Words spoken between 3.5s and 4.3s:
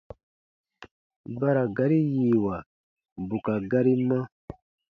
gari ma.